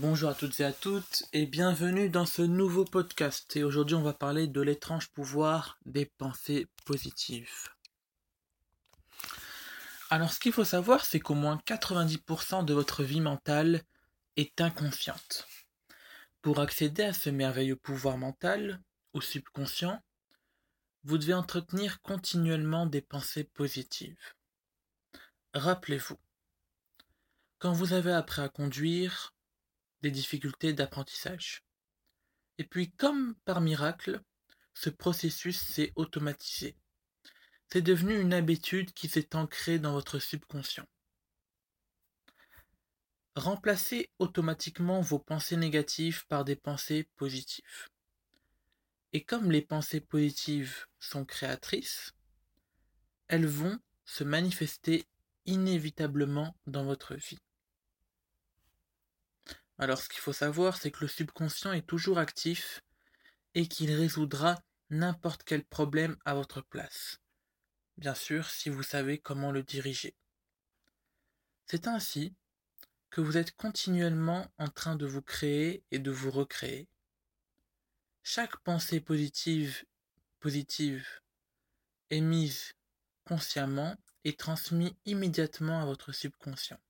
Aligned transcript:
Bonjour 0.00 0.30
à 0.30 0.34
toutes 0.34 0.58
et 0.58 0.64
à 0.64 0.72
toutes 0.72 1.22
et 1.32 1.46
bienvenue 1.46 2.08
dans 2.08 2.26
ce 2.26 2.42
nouveau 2.42 2.84
podcast. 2.84 3.54
Et 3.54 3.62
aujourd'hui 3.62 3.94
on 3.94 4.02
va 4.02 4.12
parler 4.12 4.48
de 4.48 4.60
l'étrange 4.60 5.08
pouvoir 5.10 5.78
des 5.86 6.04
pensées 6.04 6.66
positives. 6.84 7.68
Alors 10.10 10.32
ce 10.32 10.40
qu'il 10.40 10.52
faut 10.52 10.64
savoir 10.64 11.04
c'est 11.04 11.20
qu'au 11.20 11.34
moins 11.34 11.62
90% 11.64 12.64
de 12.64 12.74
votre 12.74 13.04
vie 13.04 13.20
mentale 13.20 13.82
est 14.36 14.60
inconsciente. 14.60 15.46
Pour 16.42 16.58
accéder 16.58 17.04
à 17.04 17.12
ce 17.12 17.30
merveilleux 17.30 17.76
pouvoir 17.76 18.18
mental, 18.18 18.80
ou 19.12 19.20
subconscient, 19.20 20.02
vous 21.04 21.18
devez 21.18 21.34
entretenir 21.34 22.02
continuellement 22.02 22.86
des 22.86 23.00
pensées 23.00 23.44
positives. 23.44 24.34
Rappelez-vous, 25.54 26.18
quand 27.60 27.72
vous 27.72 27.92
avez 27.92 28.12
appris 28.12 28.42
à 28.42 28.48
conduire, 28.48 29.33
difficultés 30.10 30.72
d'apprentissage. 30.72 31.62
Et 32.58 32.64
puis, 32.64 32.90
comme 32.92 33.34
par 33.44 33.60
miracle, 33.60 34.20
ce 34.74 34.90
processus 34.90 35.58
s'est 35.58 35.92
automatisé. 35.96 36.76
C'est 37.72 37.82
devenu 37.82 38.20
une 38.20 38.32
habitude 38.32 38.92
qui 38.92 39.08
s'est 39.08 39.34
ancrée 39.34 39.78
dans 39.78 39.92
votre 39.92 40.18
subconscient. 40.18 40.86
Remplacez 43.36 44.10
automatiquement 44.20 45.00
vos 45.00 45.18
pensées 45.18 45.56
négatives 45.56 46.26
par 46.28 46.44
des 46.44 46.54
pensées 46.54 47.08
positives. 47.16 47.88
Et 49.12 49.24
comme 49.24 49.50
les 49.50 49.62
pensées 49.62 50.00
positives 50.00 50.86
sont 51.00 51.24
créatrices, 51.24 52.12
elles 53.26 53.46
vont 53.46 53.78
se 54.04 54.22
manifester 54.22 55.04
inévitablement 55.46 56.56
dans 56.66 56.84
votre 56.84 57.14
vie. 57.14 57.38
Alors 59.78 60.00
ce 60.00 60.08
qu'il 60.08 60.20
faut 60.20 60.32
savoir, 60.32 60.76
c'est 60.76 60.90
que 60.90 61.00
le 61.00 61.08
subconscient 61.08 61.72
est 61.72 61.86
toujours 61.86 62.18
actif 62.18 62.80
et 63.54 63.66
qu'il 63.66 63.92
résoudra 63.92 64.60
n'importe 64.90 65.42
quel 65.44 65.64
problème 65.64 66.16
à 66.24 66.34
votre 66.34 66.60
place. 66.60 67.18
Bien 67.96 68.14
sûr, 68.14 68.48
si 68.50 68.70
vous 68.70 68.82
savez 68.82 69.18
comment 69.18 69.52
le 69.52 69.62
diriger. 69.62 70.14
C'est 71.66 71.88
ainsi 71.88 72.34
que 73.10 73.20
vous 73.20 73.36
êtes 73.36 73.54
continuellement 73.56 74.46
en 74.58 74.68
train 74.68 74.96
de 74.96 75.06
vous 75.06 75.22
créer 75.22 75.84
et 75.90 75.98
de 75.98 76.10
vous 76.10 76.30
recréer. 76.30 76.88
Chaque 78.22 78.56
pensée 78.58 79.00
positive, 79.00 79.84
positive 80.40 81.06
émise 82.10 82.74
consciemment 83.24 83.96
est 84.24 84.38
transmise 84.38 84.92
immédiatement 85.04 85.80
à 85.80 85.84
votre 85.84 86.12
subconscient. 86.12 86.80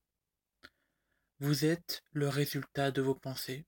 Vous 1.40 1.64
êtes 1.64 2.04
le 2.12 2.28
résultat 2.28 2.92
de 2.92 3.02
vos 3.02 3.16
pensées. 3.16 3.66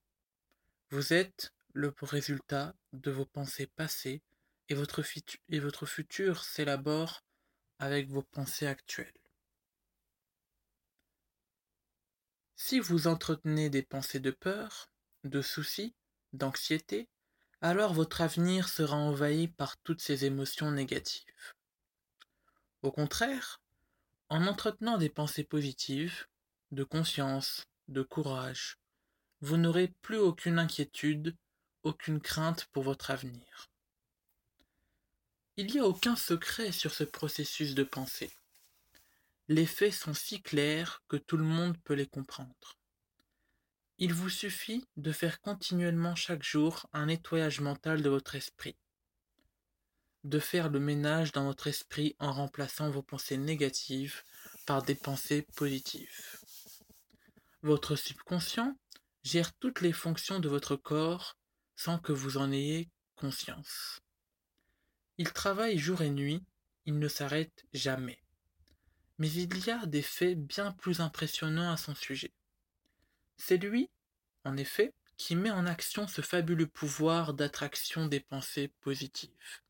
Vous 0.91 1.13
êtes 1.13 1.53
le 1.73 1.93
résultat 2.01 2.77
de 2.93 3.11
vos 3.11 3.27
pensées 3.27 3.67
passées 3.67 4.23
et 4.69 4.75
votre, 4.75 5.03
futur 5.03 6.45
s'élabore 6.45 7.25
avec 7.81 8.09
vos 8.09 8.23
pensées 8.23 8.69
actuelles. 8.69 9.13
Si 12.55 12.79
vous 12.79 13.09
entretenez 13.09 13.69
des 13.69 13.83
pensées 13.83 14.21
de 14.21 14.31
peur, 14.31 14.89
de 15.25 15.43
soucis, 15.43 15.95
d'anxiété, 16.33 17.09
alors 17.61 17.95
votre 17.95 18.21
avenir 18.21 18.69
sera 18.69 18.97
envahi 18.97 19.49
par 19.49 19.77
toutes 19.79 20.01
ces 20.01 20.25
émotions 20.25 20.71
négatives. 20.71 21.55
Au 22.83 22.93
contraire, 22.93 23.61
en 24.29 24.47
entretenant 24.47 24.99
des 24.99 25.11
pensées 25.11 25.45
positives, 25.45 26.27
de 26.73 26.85
conscience, 26.85 27.67
de 27.89 28.03
courage. 28.03 28.79
Vous 29.41 29.57
n'aurez 29.57 29.89
plus 30.03 30.19
aucune 30.19 30.59
inquiétude, 30.59 31.37
aucune 31.83 32.21
crainte 32.21 32.67
pour 32.73 32.83
votre 32.83 33.11
avenir. 33.11 33.71
Il 35.57 35.67
n'y 35.67 35.79
a 35.79 35.87
aucun 35.87 36.17
secret 36.17 36.73
sur 36.73 36.93
ce 36.93 37.05
processus 37.05 37.75
de 37.75 37.85
pensée. 37.85 38.31
Les 39.49 39.67
faits 39.67 39.95
sont 39.95 40.15
si 40.15 40.43
clairs 40.43 41.03
que 41.09 41.17
tout 41.17 41.37
le 41.37 41.45
monde 41.45 41.79
peut 41.85 41.95
les 41.95 42.07
comprendre. 42.07 42.77
Il 43.99 44.13
vous 44.13 44.29
suffit 44.29 44.85
de 44.97 45.13
faire 45.13 45.41
continuellement 45.41 46.15
chaque 46.15 46.43
jour 46.43 46.87
un 46.93 47.07
nettoyage 47.07 47.61
mental 47.61 48.03
de 48.03 48.11
votre 48.11 48.35
esprit, 48.35 48.77
de 50.25 50.39
faire 50.39 50.69
le 50.69 50.81
ménage 50.81 51.33
dans 51.33 51.45
votre 51.45 51.69
esprit 51.69 52.17
en 52.19 52.33
remplaçant 52.33 52.91
vos 52.91 53.03
pensées 53.03 53.39
négatives 53.39 54.23
par 54.67 54.83
des 54.83 54.97
pensées 54.97 55.47
positives. 55.57 56.36
Votre 57.67 57.97
subconscient 57.97 58.79
gère 59.25 59.53
toutes 59.53 59.81
les 59.81 59.93
fonctions 59.93 60.39
de 60.39 60.49
votre 60.49 60.77
corps 60.77 61.37
sans 61.75 61.99
que 61.99 62.13
vous 62.13 62.37
en 62.37 62.53
ayez 62.53 62.89
conscience. 63.17 63.99
Il 65.19 65.33
travaille 65.33 65.77
jour 65.77 66.01
et 66.01 66.11
nuit, 66.11 66.45
il 66.85 67.01
ne 67.01 67.09
s'arrête 67.09 67.67
jamais. 67.73 68.23
Mais 69.19 69.29
il 69.33 69.67
y 69.67 69.73
a 69.73 69.85
des 69.85 70.03
faits 70.03 70.39
bien 70.39 70.71
plus 70.71 71.01
impressionnants 71.01 71.73
à 71.73 71.77
son 71.77 71.97
sujet. 71.97 72.33
C'est 73.37 73.57
lui, 73.57 73.91
en 74.45 74.57
effet, 74.57 74.95
qui 75.17 75.35
met 75.35 75.51
en 75.51 75.67
action 75.67 76.07
ce 76.07 76.21
fabuleux 76.21 76.69
pouvoir 76.69 77.35
d'attraction 77.35 78.07
des 78.07 78.21
pensées 78.21 78.69
positives. 78.81 79.61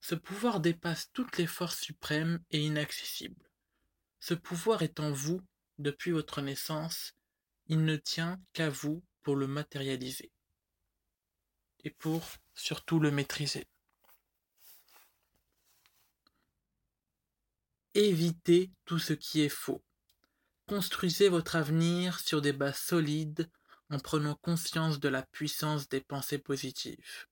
Ce 0.00 0.14
pouvoir 0.14 0.60
dépasse 0.60 1.10
toutes 1.12 1.36
les 1.36 1.46
forces 1.46 1.82
suprêmes 1.82 2.42
et 2.50 2.60
inaccessibles. 2.60 3.50
Ce 4.18 4.32
pouvoir 4.32 4.80
est 4.80 4.98
en 4.98 5.12
vous 5.12 5.42
depuis 5.78 6.12
votre 6.12 6.40
naissance, 6.40 7.14
il 7.66 7.84
ne 7.84 7.96
tient 7.96 8.40
qu'à 8.52 8.68
vous 8.68 9.02
pour 9.22 9.36
le 9.36 9.46
matérialiser 9.46 10.30
et 11.82 11.90
pour 11.90 12.22
surtout 12.54 13.00
le 13.00 13.10
maîtriser. 13.10 13.66
Évitez 17.94 18.70
tout 18.84 18.98
ce 18.98 19.12
qui 19.12 19.42
est 19.42 19.48
faux. 19.48 19.82
Construisez 20.66 21.28
votre 21.28 21.56
avenir 21.56 22.20
sur 22.20 22.40
des 22.40 22.52
bases 22.52 22.78
solides 22.78 23.50
en 23.90 23.98
prenant 23.98 24.34
conscience 24.34 24.98
de 24.98 25.08
la 25.08 25.22
puissance 25.22 25.88
des 25.88 26.00
pensées 26.00 26.38
positives. 26.38 27.26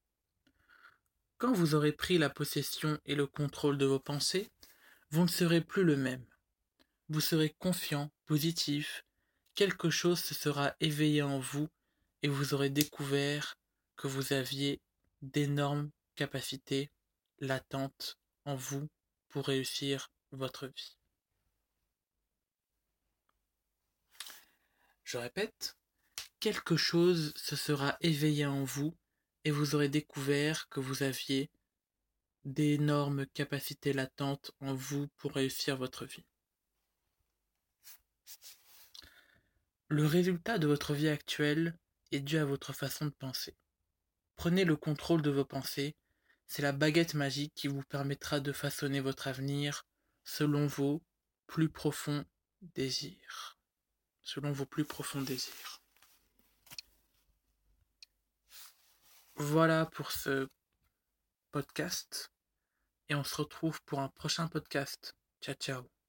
Quand 1.39 1.53
vous 1.53 1.75
aurez 1.75 1.93
pris 1.93 2.19
la 2.19 2.31
possession 2.31 2.99
et 3.05 3.15
le 3.15 3.27
contrôle 3.27 3.79
de 3.79 3.87
vos 3.87 3.99
pensées, 3.99 4.51
vous 5.11 5.23
ne 5.23 5.29
serez 5.29 5.61
plus 5.61 5.83
le 5.83 5.97
même 5.97 6.25
vous 7.13 7.21
serez 7.21 7.55
confiant, 7.59 8.11
positif, 8.33 9.05
quelque 9.55 9.91
chose 9.91 10.19
se 10.19 10.33
sera 10.33 10.75
éveillé 10.81 11.21
en 11.21 11.39
vous 11.39 11.69
et 12.23 12.29
vous 12.29 12.55
aurez 12.55 12.71
découvert 12.71 13.59
que 13.95 14.09
vous 14.09 14.33
aviez 14.33 14.81
d'énormes 15.21 15.91
capacités 16.15 16.91
latentes 17.41 18.17
en 18.47 18.57
vous 18.57 18.89
pour 19.29 19.45
réussir 19.45 20.11
votre 20.31 20.67
vie. 20.67 20.97
Je 25.05 25.19
répète, 25.19 25.77
quelque 26.41 26.79
chose 26.79 27.35
se 27.37 27.55
sera 27.55 27.99
éveillé 28.01 28.47
en 28.47 28.65
vous 28.65 28.97
et 29.45 29.51
vous 29.51 29.75
aurez 29.75 29.91
découvert 29.91 30.71
que 30.71 30.81
vous 30.81 31.03
aviez 31.03 31.51
d'énormes 32.47 33.27
capacités 33.27 33.93
latentes 33.93 34.53
en 34.61 34.73
vous 34.73 35.09
pour 35.19 35.33
réussir 35.33 35.77
votre 35.77 36.07
vie. 36.07 36.25
Le 39.89 40.07
résultat 40.07 40.59
de 40.59 40.67
votre 40.67 40.95
vie 40.95 41.09
actuelle 41.09 41.77
est 42.13 42.21
dû 42.21 42.39
à 42.39 42.45
votre 42.45 42.73
façon 42.73 43.07
de 43.07 43.11
penser. 43.11 43.57
Prenez 44.37 44.65
le 44.65 44.77
contrôle 44.77 45.23
de 45.23 45.31
vos 45.31 45.45
pensées, 45.45 45.97
c'est 46.47 46.63
la 46.63 46.73
baguette 46.73 47.15
magique 47.15 47.55
qui 47.55 47.69
vous 47.69 47.83
permettra 47.83 48.41
de 48.41 48.53
façonner 48.53 49.01
votre 49.01 49.29
avenir 49.29 49.87
selon 50.25 50.67
vos 50.67 51.03
plus 51.47 51.69
profonds 51.69 52.25
désirs. 52.75 53.59
Selon 54.23 54.53
vos 54.53 54.67
plus 54.67 54.85
profonds 54.85 55.23
désirs. 55.23 55.83
Voilà 59.37 59.87
pour 59.87 60.13
ce 60.13 60.49
podcast 61.51 62.31
et 63.09 63.15
on 63.15 63.25
se 63.25 63.35
retrouve 63.37 63.83
pour 63.83 64.01
un 64.01 64.09
prochain 64.09 64.49
podcast. 64.49 65.17
Ciao 65.41 65.55
ciao. 65.55 66.02